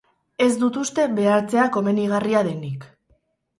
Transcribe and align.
Ez 0.45 0.55
dut 0.63 0.79
uste 0.83 1.05
behartzea 1.19 1.67
komenigarria 1.77 2.43
denik. 2.51 2.91